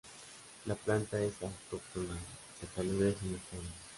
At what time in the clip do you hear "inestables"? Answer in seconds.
3.21-3.71